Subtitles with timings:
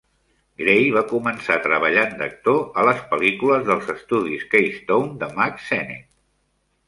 [0.59, 6.09] Grey va començar treballant d'actor a les pel·lícules dels estudis Keystone de Mack Sennett.